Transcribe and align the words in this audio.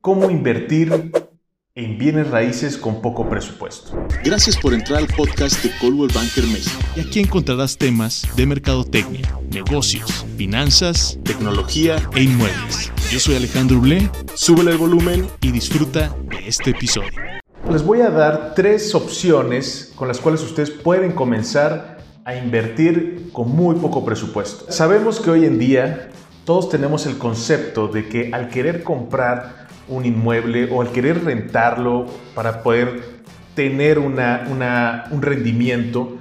cómo 0.00 0.30
invertir 0.30 1.12
en 1.74 1.98
bienes 1.98 2.30
raíces 2.30 2.78
con 2.78 3.02
poco 3.02 3.28
presupuesto. 3.28 4.06
Gracias 4.24 4.56
por 4.56 4.72
entrar 4.72 4.98
al 4.98 5.06
podcast 5.06 5.62
de 5.62 5.70
Coldwell 5.78 6.10
Banker 6.12 6.44
México. 6.44 6.76
Y 6.96 7.00
aquí 7.00 7.20
encontrarás 7.20 7.76
temas 7.76 8.26
de 8.34 8.46
mercadotecnia, 8.46 9.38
negocios, 9.50 10.26
finanzas, 10.36 11.18
Tecnología, 11.22 11.96
e 12.14 12.22
inmuebles. 12.22 12.90
Yo 13.10 13.20
soy 13.20 13.36
Alejandro 13.36 13.80
Blé 13.80 14.10
súbele 14.34 14.72
el 14.72 14.78
volumen. 14.78 15.26
y 15.42 15.52
disfruta 15.52 16.14
de 16.28 16.48
este 16.48 16.70
episodio. 16.70 17.10
Les 17.70 17.84
voy 17.84 18.00
a 18.00 18.10
dar 18.10 18.54
tres 18.54 18.94
opciones 18.94 19.92
con 19.94 20.08
las 20.08 20.18
cuales 20.18 20.42
ustedes 20.42 20.70
pueden 20.70 21.12
comenzar 21.12 21.98
a 22.24 22.34
invertir 22.34 23.28
con 23.32 23.50
muy 23.50 23.76
poco 23.76 24.04
presupuesto. 24.04 24.72
Sabemos 24.72 25.20
que 25.20 25.30
hoy 25.30 25.44
en 25.44 25.58
día 25.58 26.10
todos 26.44 26.70
tenemos 26.70 27.06
el 27.06 27.18
concepto 27.18 27.88
de 27.88 28.08
que 28.08 28.30
al 28.32 28.48
querer 28.48 28.82
comprar 28.82 29.69
un 29.90 30.06
inmueble 30.06 30.68
o 30.72 30.80
al 30.80 30.90
querer 30.92 31.24
rentarlo 31.24 32.06
para 32.34 32.62
poder 32.62 33.20
tener 33.54 33.98
una, 33.98 34.46
una- 34.50 35.04
un 35.10 35.20
rendimiento, 35.20 36.16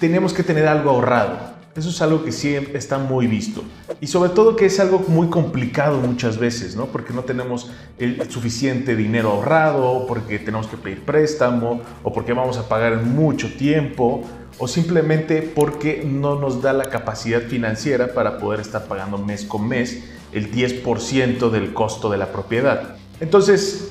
tenemos 0.00 0.32
que 0.32 0.42
tener 0.42 0.66
algo 0.66 0.90
ahorrado. 0.90 1.54
Eso 1.76 1.88
es 1.90 2.00
algo 2.02 2.24
que 2.24 2.30
sí 2.30 2.54
está 2.74 2.98
muy 2.98 3.26
visto. 3.26 3.64
Y 4.00 4.06
sobre 4.06 4.30
todo 4.30 4.54
que 4.54 4.66
es 4.66 4.78
algo 4.78 5.00
muy 5.08 5.26
complicado 5.28 5.98
muchas 6.00 6.38
veces, 6.38 6.76
¿no? 6.76 6.86
Porque 6.86 7.12
no 7.12 7.22
tenemos 7.24 7.70
el 7.98 8.30
suficiente 8.30 8.94
dinero 8.94 9.30
ahorrado, 9.32 10.06
porque 10.06 10.38
tenemos 10.38 10.68
que 10.68 10.76
pedir 10.76 11.02
préstamo, 11.04 11.80
o 12.04 12.12
porque 12.12 12.32
vamos 12.32 12.58
a 12.58 12.68
pagar 12.68 13.02
mucho 13.02 13.52
tiempo, 13.56 14.22
o 14.58 14.68
simplemente 14.68 15.42
porque 15.42 16.04
no 16.06 16.38
nos 16.38 16.62
da 16.62 16.72
la 16.72 16.90
capacidad 16.90 17.42
financiera 17.42 18.14
para 18.14 18.38
poder 18.38 18.60
estar 18.60 18.84
pagando 18.86 19.18
mes 19.18 19.44
con 19.44 19.66
mes 19.66 20.04
el 20.32 20.52
10% 20.52 21.50
del 21.50 21.72
costo 21.74 22.08
de 22.08 22.18
la 22.18 22.26
propiedad. 22.30 22.96
Entonces, 23.24 23.88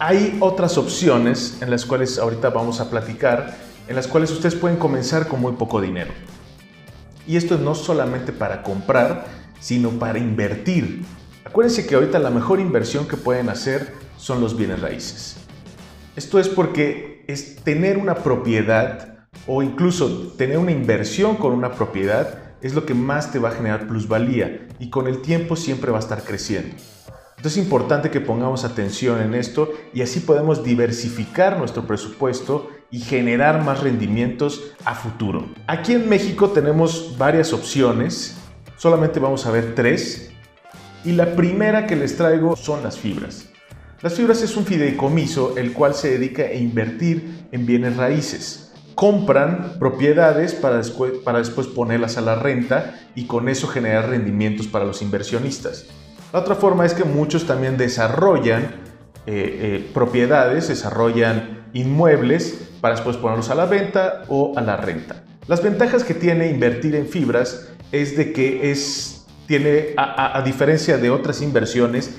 hay 0.00 0.38
otras 0.40 0.76
opciones 0.76 1.58
en 1.62 1.70
las 1.70 1.86
cuales 1.86 2.18
ahorita 2.18 2.50
vamos 2.50 2.80
a 2.80 2.90
platicar, 2.90 3.56
en 3.86 3.94
las 3.94 4.08
cuales 4.08 4.32
ustedes 4.32 4.56
pueden 4.56 4.76
comenzar 4.76 5.28
con 5.28 5.40
muy 5.40 5.52
poco 5.52 5.80
dinero. 5.80 6.10
Y 7.28 7.36
esto 7.36 7.58
no 7.58 7.76
solamente 7.76 8.32
para 8.32 8.64
comprar, 8.64 9.24
sino 9.60 9.90
para 9.90 10.18
invertir. 10.18 11.04
Acuérdense 11.44 11.86
que 11.86 11.94
ahorita 11.94 12.18
la 12.18 12.30
mejor 12.30 12.58
inversión 12.58 13.06
que 13.06 13.16
pueden 13.16 13.50
hacer 13.50 13.94
son 14.16 14.40
los 14.40 14.56
bienes 14.56 14.80
raíces. 14.80 15.36
Esto 16.16 16.40
es 16.40 16.48
porque 16.48 17.24
es 17.28 17.62
tener 17.62 17.98
una 17.98 18.16
propiedad 18.16 19.28
o 19.46 19.62
incluso 19.62 20.32
tener 20.36 20.58
una 20.58 20.72
inversión 20.72 21.36
con 21.36 21.52
una 21.52 21.70
propiedad 21.70 22.56
es 22.62 22.74
lo 22.74 22.84
que 22.84 22.94
más 22.94 23.30
te 23.30 23.38
va 23.38 23.50
a 23.50 23.52
generar 23.52 23.86
plusvalía 23.86 24.66
y 24.80 24.90
con 24.90 25.06
el 25.06 25.22
tiempo 25.22 25.54
siempre 25.54 25.92
va 25.92 25.98
a 25.98 26.00
estar 26.00 26.24
creciendo. 26.24 26.74
Entonces 27.36 27.58
es 27.58 27.64
importante 27.64 28.10
que 28.10 28.20
pongamos 28.20 28.64
atención 28.64 29.20
en 29.20 29.34
esto 29.34 29.70
y 29.92 30.00
así 30.00 30.20
podemos 30.20 30.64
diversificar 30.64 31.58
nuestro 31.58 31.86
presupuesto 31.86 32.70
y 32.90 33.00
generar 33.00 33.62
más 33.62 33.82
rendimientos 33.82 34.72
a 34.84 34.94
futuro. 34.94 35.46
Aquí 35.66 35.92
en 35.92 36.08
México 36.08 36.50
tenemos 36.50 37.16
varias 37.18 37.52
opciones, 37.52 38.36
solamente 38.78 39.20
vamos 39.20 39.44
a 39.46 39.50
ver 39.50 39.74
tres. 39.74 40.30
Y 41.04 41.12
la 41.12 41.36
primera 41.36 41.86
que 41.86 41.94
les 41.94 42.16
traigo 42.16 42.56
son 42.56 42.82
las 42.82 42.98
fibras. 42.98 43.48
Las 44.02 44.14
fibras 44.14 44.42
es 44.42 44.56
un 44.56 44.64
fideicomiso 44.64 45.56
el 45.56 45.72
cual 45.72 45.94
se 45.94 46.10
dedica 46.18 46.42
a 46.42 46.54
invertir 46.54 47.46
en 47.52 47.66
bienes 47.66 47.96
raíces. 47.96 48.72
Compran 48.94 49.78
propiedades 49.78 50.54
para 50.54 50.78
después, 50.78 51.66
ponerlas 51.68 52.16
a 52.16 52.22
la 52.22 52.34
renta 52.34 52.98
y 53.14 53.26
con 53.26 53.48
eso 53.48 53.68
generar 53.68 54.08
rendimientos 54.08 54.66
para 54.66 54.86
los 54.86 55.02
inversionistas. 55.02 55.86
La 56.32 56.40
otra 56.40 56.54
forma 56.54 56.84
es 56.84 56.92
que 56.94 57.04
muchos 57.04 57.46
también 57.46 57.76
desarrollan 57.76 58.62
eh, 58.64 58.68
eh, 59.26 59.90
propiedades, 59.94 60.68
desarrollan 60.68 61.66
inmuebles 61.72 62.68
para 62.80 62.94
después 62.94 63.16
ponerlos 63.16 63.50
a 63.50 63.54
la 63.54 63.66
venta 63.66 64.22
o 64.28 64.52
a 64.56 64.60
la 64.60 64.76
renta. 64.76 65.24
Las 65.48 65.62
ventajas 65.62 66.04
que 66.04 66.14
tiene 66.14 66.48
invertir 66.50 66.94
en 66.94 67.06
fibras 67.06 67.68
es 67.92 68.16
de 68.16 68.32
que 68.32 68.70
es, 68.70 69.26
tiene, 69.46 69.88
a, 69.96 70.02
a- 70.04 70.38
a 70.38 70.42
diferencia 70.42 70.98
de 70.98 71.10
otras 71.10 71.40
inversiones, 71.42 72.16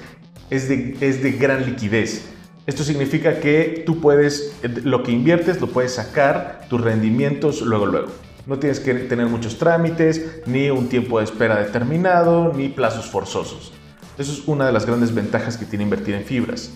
es 0.50 0.70
de, 0.70 0.98
es 1.02 1.22
de 1.22 1.34
gran 1.34 1.66
liquidez. 1.66 2.30
Esto 2.66 2.84
significa 2.84 3.40
que 3.40 3.84
tú 3.86 4.00
puedes, 4.02 4.54
lo 4.84 5.04
que 5.04 5.12
inviertes 5.12 5.62
lo 5.62 5.68
puedes 5.68 5.94
sacar, 5.94 6.62
tus 6.70 6.82
rendimientos 6.82 7.62
luego, 7.62 7.86
luego. 7.86 8.08
No 8.46 8.60
tienes 8.60 8.80
que 8.80 8.94
tener 8.94 9.28
muchos 9.28 9.58
trámites, 9.58 10.42
ni 10.46 10.70
un 10.70 10.88
tiempo 10.88 11.20
de 11.20 11.26
espera 11.26 11.58
determinado, 11.58 12.54
ni 12.54 12.70
plazos 12.70 13.06
forzosos. 13.08 13.74
Eso 14.18 14.32
es 14.32 14.48
una 14.48 14.66
de 14.66 14.72
las 14.72 14.86
grandes 14.86 15.14
ventajas 15.14 15.58
que 15.58 15.66
tiene 15.66 15.84
invertir 15.84 16.16
en 16.16 16.24
fibras. 16.24 16.72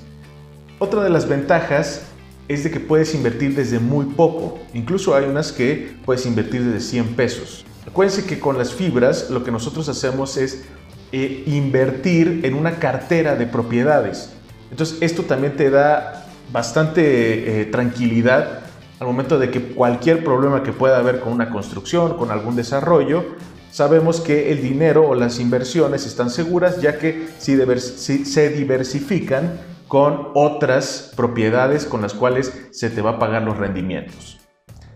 Otra 0.78 1.04
de 1.04 1.10
las 1.10 1.28
ventajas 1.28 2.04
es 2.48 2.64
de 2.64 2.72
que 2.72 2.80
puedes 2.80 3.16
invertir 3.16 3.56
desde 3.56 3.80
muy 3.80 4.06
poco. 4.06 4.60
Incluso 4.74 5.16
hay 5.16 5.26
unas 5.26 5.52
que 5.52 5.96
puedes 6.06 6.26
invertir 6.26 6.64
desde 6.64 6.80
100 6.80 7.16
pesos. 7.16 7.66
Acuérdense 7.88 8.26
que 8.26 8.40
con 8.40 8.58
las 8.58 8.74
fibras 8.74 9.30
lo 9.32 9.44
que 9.44 9.52
nosotros 9.52 9.90
hacemos 9.90 10.38
es 10.38 10.66
eh, 11.12 11.44
invertir 11.48 12.42
en 12.44 12.54
una 12.54 12.78
cartera 12.78 13.36
de 13.36 13.48
propiedades. 13.48 14.32
Entonces 14.70 15.00
esto 15.02 15.24
también 15.24 15.56
te 15.56 15.70
da 15.70 16.28
bastante 16.52 17.62
eh, 17.62 17.66
tranquilidad 17.66 18.60
al 19.00 19.08
momento 19.08 19.40
de 19.40 19.50
que 19.50 19.62
cualquier 19.62 20.24
problema 20.24 20.62
que 20.62 20.74
pueda 20.74 20.98
haber 20.98 21.22
con 21.22 21.34
una 21.34 21.50
construcción, 21.50 22.18
con 22.18 22.30
algún 22.30 22.56
desarrollo, 22.56 23.26
sabemos 23.72 24.22
que 24.22 24.52
el 24.52 24.62
dinero 24.62 25.08
o 25.08 25.16
las 25.16 25.40
inversiones 25.40 26.06
están 26.06 26.30
seguras 26.30 26.82
ya 26.82 27.00
que 27.00 27.28
se 27.40 28.50
diversifican 28.50 29.60
con 29.88 30.30
otras 30.36 31.12
propiedades 31.18 31.86
con 31.86 32.02
las 32.02 32.14
cuales 32.14 32.54
se 32.72 32.90
te 32.90 33.02
va 33.02 33.12
a 33.12 33.20
pagar 33.20 33.42
los 33.42 33.58
rendimientos. 33.58 34.42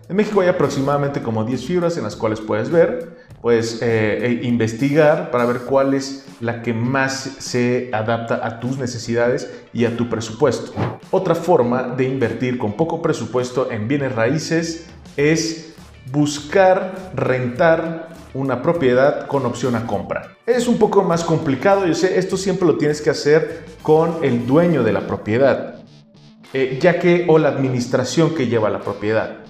En 0.08 0.14
México 0.14 0.40
hay 0.40 0.48
aproximadamente 0.48 1.20
como 1.20 1.44
10 1.44 1.64
fibras 1.66 1.96
en 1.96 2.04
las 2.04 2.14
cuales 2.14 2.40
puedes 2.40 2.70
ver, 2.70 3.16
puedes 3.42 3.82
eh, 3.82 4.24
eh, 4.24 4.40
investigar 4.44 5.32
para 5.32 5.44
ver 5.44 5.62
cuál 5.62 5.94
es 5.94 6.26
la 6.40 6.62
que 6.62 6.72
más 6.72 7.14
se 7.40 7.90
adapta 7.92 8.40
a 8.46 8.60
tus 8.60 8.78
necesidades 8.78 9.50
y 9.72 9.84
a 9.84 9.96
tu 9.96 10.08
presupuesto. 10.08 10.72
Otra 11.10 11.34
forma 11.34 11.94
de 11.96 12.04
invertir 12.04 12.56
con 12.56 12.74
poco 12.74 13.02
presupuesto 13.02 13.70
en 13.70 13.88
bienes 13.88 14.14
raíces 14.14 14.86
es 15.16 15.74
buscar 16.12 17.12
rentar 17.14 18.15
una 18.36 18.62
propiedad 18.62 19.26
con 19.26 19.46
opción 19.46 19.74
a 19.74 19.86
compra. 19.86 20.36
Es 20.46 20.68
un 20.68 20.78
poco 20.78 21.02
más 21.02 21.24
complicado, 21.24 21.86
yo 21.86 21.94
sé, 21.94 22.18
esto 22.18 22.36
siempre 22.36 22.66
lo 22.66 22.76
tienes 22.76 23.00
que 23.00 23.10
hacer 23.10 23.64
con 23.82 24.18
el 24.22 24.46
dueño 24.46 24.82
de 24.82 24.92
la 24.92 25.06
propiedad, 25.06 25.76
eh, 26.52 26.78
ya 26.80 26.98
que 26.98 27.24
o 27.28 27.38
la 27.38 27.48
administración 27.48 28.34
que 28.34 28.46
lleva 28.46 28.70
la 28.70 28.80
propiedad 28.80 29.46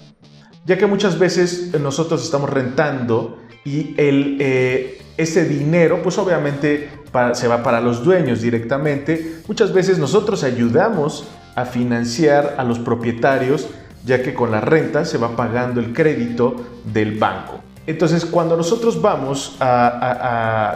ya 0.66 0.76
que 0.76 0.86
muchas 0.86 1.18
veces 1.18 1.72
nosotros 1.80 2.24
estamos 2.24 2.50
rentando 2.50 3.38
y 3.64 3.94
el, 3.96 4.36
eh, 4.40 5.00
ese 5.16 5.44
dinero, 5.44 6.02
pues 6.02 6.18
obviamente 6.18 6.90
se 7.32 7.48
va 7.48 7.62
para 7.62 7.80
los 7.80 8.04
dueños 8.04 8.42
directamente. 8.42 9.38
Muchas 9.48 9.72
veces 9.72 9.98
nosotros 9.98 10.42
ayudamos 10.42 11.28
a 11.54 11.64
financiar 11.64 12.56
a 12.58 12.64
los 12.64 12.78
propietarios, 12.80 13.68
ya 14.04 14.22
que 14.22 14.34
con 14.34 14.50
la 14.50 14.60
renta 14.60 15.04
se 15.04 15.18
va 15.18 15.34
pagando 15.36 15.80
el 15.80 15.94
crédito 15.94 16.56
del 16.84 17.16
banco. 17.16 17.60
Entonces, 17.86 18.24
cuando 18.24 18.56
nosotros 18.56 19.00
vamos 19.00 19.56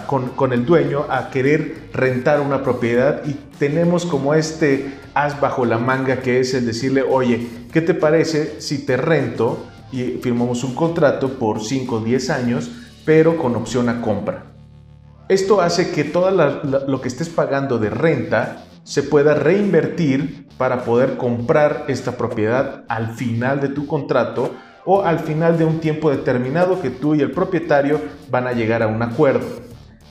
con 0.06 0.53
el 0.53 0.65
dueño 0.65 1.06
a 1.09 1.31
querer 1.31 1.88
rentar 1.93 2.41
una 2.41 2.62
propiedad 2.62 3.22
y 3.26 3.32
tenemos 3.59 4.06
como 4.06 4.34
este 4.34 4.94
as 5.12 5.41
bajo 5.41 5.65
la 5.65 5.78
manga 5.78 6.20
que 6.20 6.38
es 6.38 6.54
el 6.54 6.66
decirle, 6.66 7.03
oye, 7.03 7.49
¿qué 7.72 7.81
te 7.81 7.94
parece 7.94 8.60
si 8.60 8.87
te 8.87 8.97
rento 8.97 9.66
y 9.91 10.19
firmamos 10.22 10.62
un 10.62 10.76
contrato 10.76 11.31
por 11.31 11.65
5 11.65 11.97
o 11.97 12.00
10 12.00 12.31
años, 12.31 12.70
pero 13.04 13.37
con 13.37 13.56
opción 13.56 13.88
a 13.88 14.00
compra? 14.00 14.44
Esto 15.28 15.60
hace 15.60 15.91
que 15.91 16.04
todo 16.04 16.31
lo 16.31 17.00
que 17.00 17.09
estés 17.09 17.28
pagando 17.28 17.78
de 17.78 17.91
renta 17.91 18.66
se 18.84 19.03
pueda 19.03 19.34
reinvertir 19.34 20.46
para 20.56 20.85
poder 20.85 21.17
comprar 21.17 21.87
esta 21.88 22.17
propiedad 22.17 22.85
al 22.88 23.14
final 23.14 23.61
de 23.61 23.69
tu 23.69 23.87
contrato 23.87 24.55
o 24.85 25.03
al 25.03 25.19
final 25.21 25.59
de 25.59 25.65
un 25.65 25.81
tiempo 25.81 26.11
determinado 26.11 26.81
que 26.81 26.91
tú 26.91 27.15
y 27.15 27.21
el 27.21 27.31
propietario 27.31 28.00
van 28.31 28.47
a 28.47 28.53
llegar 28.53 28.82
a 28.82 28.87
un 28.88 29.03
acuerdo. 29.03 29.47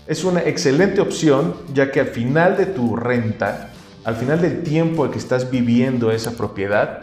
Es 0.08 0.24
una 0.24 0.42
excelente 0.42 1.02
opción 1.02 1.54
ya 1.74 1.92
que 1.92 2.00
al 2.00 2.08
final 2.08 2.58
de 2.58 2.66
tu 2.66 2.96
renta, 2.96 3.70
al 4.04 4.16
final 4.16 4.42
del 4.42 4.64
tiempo 4.64 5.10
que 5.12 5.20
estás 5.20 5.52
viviendo 5.52 6.12
esa 6.12 6.32
propiedad, 6.32 7.02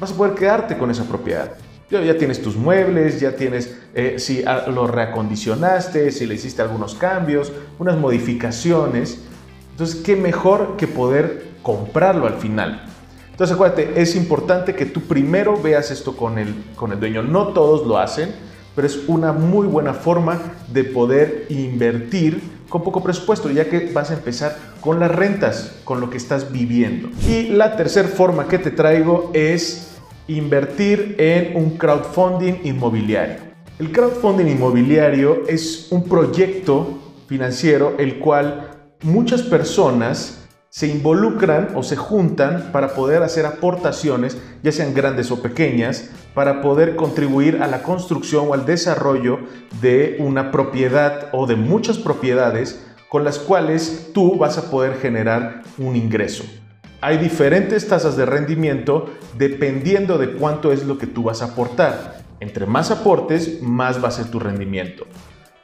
vas 0.00 0.12
a 0.12 0.16
poder 0.16 0.34
quedarte 0.34 0.76
con 0.76 0.90
esa 0.90 1.04
propiedad. 1.04 1.52
Ya, 1.90 2.18
tienes 2.18 2.42
tus 2.42 2.56
muebles, 2.56 3.18
ya 3.18 3.34
tienes, 3.34 3.78
eh, 3.94 4.16
si 4.18 4.42
lo 4.42 4.86
reacondicionaste, 4.86 6.10
si 6.10 6.26
le 6.26 6.34
hiciste 6.34 6.60
algunos 6.60 6.94
cambios, 6.94 7.50
unas 7.78 7.96
modificaciones. 7.96 9.22
Entonces, 9.70 10.02
qué 10.02 10.14
mejor 10.14 10.76
que 10.76 10.86
poder 10.86 11.46
comprarlo 11.62 12.26
al 12.26 12.34
final. 12.34 12.84
Entonces, 13.38 13.54
acuérdate, 13.54 14.02
es 14.02 14.16
importante 14.16 14.74
que 14.74 14.84
tú 14.84 15.02
primero 15.02 15.56
veas 15.62 15.92
esto 15.92 16.16
con 16.16 16.38
el, 16.38 16.52
con 16.74 16.90
el 16.90 16.98
dueño. 16.98 17.22
No 17.22 17.52
todos 17.52 17.86
lo 17.86 17.96
hacen, 17.96 18.34
pero 18.74 18.84
es 18.84 18.98
una 19.06 19.32
muy 19.32 19.68
buena 19.68 19.94
forma 19.94 20.40
de 20.66 20.82
poder 20.82 21.46
invertir 21.48 22.42
con 22.68 22.82
poco 22.82 23.00
presupuesto, 23.00 23.48
ya 23.48 23.70
que 23.70 23.92
vas 23.92 24.10
a 24.10 24.14
empezar 24.14 24.58
con 24.80 24.98
las 24.98 25.12
rentas, 25.12 25.76
con 25.84 26.00
lo 26.00 26.10
que 26.10 26.16
estás 26.16 26.50
viviendo. 26.50 27.10
Y 27.28 27.50
la 27.50 27.76
tercera 27.76 28.08
forma 28.08 28.48
que 28.48 28.58
te 28.58 28.72
traigo 28.72 29.30
es 29.32 29.96
invertir 30.26 31.14
en 31.18 31.56
un 31.56 31.78
crowdfunding 31.78 32.62
inmobiliario. 32.64 33.36
El 33.78 33.92
crowdfunding 33.92 34.48
inmobiliario 34.48 35.44
es 35.46 35.86
un 35.92 36.02
proyecto 36.08 36.98
financiero 37.28 37.94
el 38.00 38.18
cual 38.18 38.96
muchas 39.02 39.42
personas 39.42 40.37
se 40.70 40.86
involucran 40.86 41.70
o 41.74 41.82
se 41.82 41.96
juntan 41.96 42.70
para 42.72 42.94
poder 42.94 43.22
hacer 43.22 43.46
aportaciones, 43.46 44.36
ya 44.62 44.72
sean 44.72 44.94
grandes 44.94 45.30
o 45.30 45.40
pequeñas, 45.40 46.10
para 46.34 46.60
poder 46.60 46.96
contribuir 46.96 47.62
a 47.62 47.66
la 47.66 47.82
construcción 47.82 48.46
o 48.48 48.54
al 48.54 48.66
desarrollo 48.66 49.40
de 49.80 50.16
una 50.20 50.50
propiedad 50.50 51.28
o 51.32 51.46
de 51.46 51.56
muchas 51.56 51.98
propiedades 51.98 52.84
con 53.08 53.24
las 53.24 53.38
cuales 53.38 54.10
tú 54.12 54.36
vas 54.36 54.58
a 54.58 54.70
poder 54.70 54.96
generar 54.96 55.62
un 55.78 55.96
ingreso. 55.96 56.44
Hay 57.00 57.16
diferentes 57.18 57.88
tasas 57.88 58.16
de 58.16 58.26
rendimiento 58.26 59.10
dependiendo 59.36 60.18
de 60.18 60.32
cuánto 60.32 60.72
es 60.72 60.84
lo 60.84 60.98
que 60.98 61.06
tú 61.06 61.22
vas 61.22 61.42
a 61.42 61.46
aportar. 61.46 62.22
Entre 62.40 62.66
más 62.66 62.90
aportes, 62.90 63.62
más 63.62 64.02
va 64.02 64.08
a 64.08 64.12
ser 64.12 64.30
tu 64.30 64.38
rendimiento. 64.38 65.06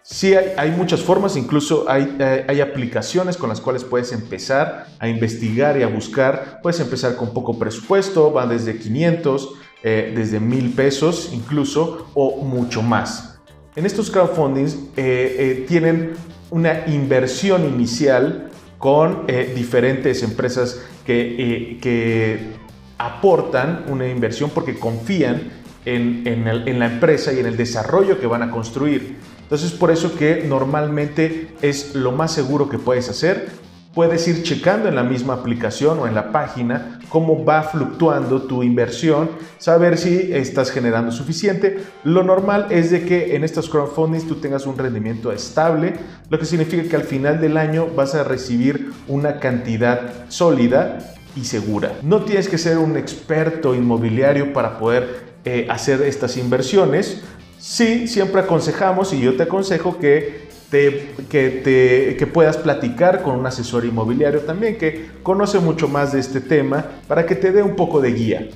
Sí, 0.06 0.34
hay, 0.34 0.70
muchas 0.70 1.00
formas, 1.00 1.34
incluso 1.34 1.86
hay, 1.88 2.14
eh, 2.18 2.44
hay, 2.46 2.60
aplicaciones 2.60 3.38
con 3.38 3.48
las 3.48 3.62
cuales 3.62 3.84
puedes 3.84 4.12
empezar 4.12 4.86
a 4.98 5.08
investigar 5.08 5.78
y 5.78 5.82
a 5.82 5.86
buscar. 5.86 6.60
Puedes 6.62 6.78
empezar 6.80 7.16
con 7.16 7.32
poco 7.32 7.58
presupuesto, 7.58 8.30
van 8.30 8.50
desde 8.50 8.76
500, 8.76 9.54
eh, 9.82 10.12
desde 10.14 10.40
1000 10.40 10.74
pesos 10.74 11.30
incluso, 11.32 12.08
o 12.12 12.44
mucho 12.44 12.82
más. 12.82 13.40
En 13.76 13.86
estos 13.86 14.10
crowdfundings 14.10 14.76
eh, 14.98 15.64
tienen 15.66 16.12
una 16.50 16.86
inversión 16.86 17.64
inicial 17.64 18.50
con 18.76 19.26
diferentes 19.56 20.22
empresas 20.22 20.82
que, 21.06 21.78
que, 21.80 22.62
aportan 22.98 23.86
una 23.88 24.06
inversión 24.06 24.50
porque 24.50 24.78
confían 24.78 25.50
en, 25.86 26.26
en 26.26 26.78
la 26.78 26.86
empresa 26.86 27.32
y 27.32 27.38
en 27.38 27.46
el 27.46 27.56
desarrollo 27.56 28.20
que 28.20 28.26
van 28.26 28.42
a 28.42 28.50
construir. 28.50 29.16
Entonces 29.44 29.70
por 29.72 29.90
eso 29.92 30.16
que 30.16 30.44
normalmente 30.46 31.54
es 31.62 31.94
lo 31.94 32.12
más 32.12 32.32
seguro 32.32 32.68
que 32.68 32.78
puedes 32.78 33.08
hacer. 33.08 33.48
Puedes 33.94 34.26
ir 34.26 34.42
checando 34.42 34.88
en 34.88 34.96
la 34.96 35.04
misma 35.04 35.34
aplicación 35.34 36.00
o 36.00 36.08
en 36.08 36.16
la 36.16 36.32
página 36.32 36.98
cómo 37.08 37.44
va 37.44 37.62
fluctuando 37.62 38.42
tu 38.42 38.64
inversión, 38.64 39.30
saber 39.58 39.96
si 39.98 40.32
estás 40.32 40.72
generando 40.72 41.12
suficiente. 41.12 41.78
Lo 42.02 42.24
normal 42.24 42.66
es 42.70 42.90
de 42.90 43.04
que 43.04 43.36
en 43.36 43.44
estos 43.44 43.68
crowdfundings 43.68 44.26
tú 44.26 44.34
tengas 44.34 44.66
un 44.66 44.76
rendimiento 44.76 45.30
estable, 45.30 45.94
lo 46.28 46.40
que 46.40 46.44
significa 46.44 46.82
que 46.82 46.96
al 46.96 47.04
final 47.04 47.40
del 47.40 47.56
año 47.56 47.86
vas 47.94 48.16
a 48.16 48.24
recibir 48.24 48.90
una 49.06 49.38
cantidad 49.38 50.26
sólida 50.26 51.14
y 51.36 51.44
segura. 51.44 51.92
No 52.02 52.24
tienes 52.24 52.48
que 52.48 52.58
ser 52.58 52.78
un 52.78 52.96
experto 52.96 53.76
inmobiliario 53.76 54.52
para 54.52 54.80
poder 54.80 55.34
eh, 55.44 55.66
hacer 55.68 56.00
estas 56.02 56.36
inversiones. 56.36 57.22
Sí, 57.66 58.08
siempre 58.08 58.42
aconsejamos 58.42 59.14
y 59.14 59.20
yo 59.20 59.36
te 59.36 59.44
aconsejo 59.44 59.98
que 59.98 60.48
te, 60.70 61.14
que, 61.30 62.14
te, 62.18 62.26
puedas 62.26 62.58
platicar 62.58 63.22
con 63.22 63.36
un 63.36 63.46
asesor 63.46 63.86
inmobiliario 63.86 64.40
también 64.40 64.76
que 64.76 65.08
conoce 65.22 65.60
mucho 65.60 65.88
más 65.88 66.12
de 66.12 66.20
este 66.20 66.42
tema 66.42 66.84
para 67.08 67.24
que 67.24 67.34
te 67.34 67.52
dé 67.52 67.62
un 67.62 67.74
poco 67.74 68.02
de 68.02 68.12
guía. 68.12 68.48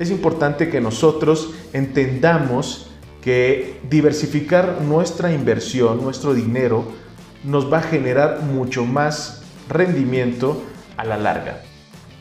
Es 0.00 0.10
importante 0.10 0.68
que 0.68 0.80
nosotros 0.80 1.54
entendamos 1.72 2.90
que 3.22 3.78
diversificar 3.88 4.82
nuestra 4.82 5.32
inversión, 5.32 6.02
nuestro 6.02 6.34
dinero, 6.34 6.84
nos 7.44 7.72
va 7.72 7.78
a 7.78 7.82
generar 7.82 8.42
mucho 8.42 8.84
más 8.84 9.42
rendimiento 9.68 10.64
a 10.96 11.04
la 11.04 11.16
larga. 11.16 11.62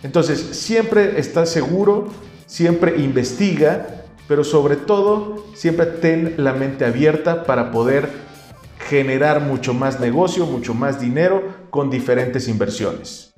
Entonces, 0.04 0.40
siempre 0.40 1.20
estás 1.20 1.50
seguro, 1.50 2.10
siempre 2.46 3.02
investiga 3.02 3.97
pero 4.28 4.44
sobre 4.44 4.76
todo 4.76 5.46
siempre 5.54 5.86
ten 5.86 6.36
la 6.38 6.54
mente 6.54 6.86
abierta 6.86 7.44
para 7.44 7.72
poder 7.72 8.10
generar 8.88 9.42
mucho 9.42 9.74
más 9.74 10.00
negocio, 10.00 10.46
mucho 10.46 10.74
más 10.74 11.00
dinero 11.00 11.44
con 11.70 11.90
diferentes 11.90 12.48
inversiones. 12.48 13.34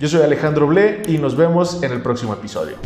Yo 0.00 0.08
soy 0.08 0.22
Alejandro 0.22 0.66
Ble 0.66 1.02
y 1.06 1.18
nos 1.18 1.36
vemos 1.36 1.82
en 1.82 1.92
el 1.92 2.02
próximo 2.02 2.34
episodio. 2.34 2.76